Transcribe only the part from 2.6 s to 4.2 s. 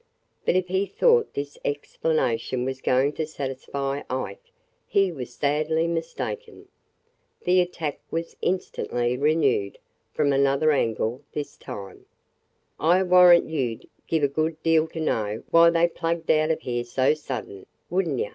was going to satisfy